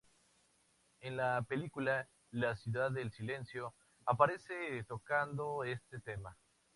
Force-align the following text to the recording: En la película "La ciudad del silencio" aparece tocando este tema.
En 1.01 1.15
la 1.15 1.43
película 1.43 2.07
"La 2.31 2.55
ciudad 2.55 2.89
del 2.91 3.11
silencio" 3.11 3.75
aparece 4.03 4.83
tocando 4.87 5.63
este 5.63 5.99
tema. 5.99 6.35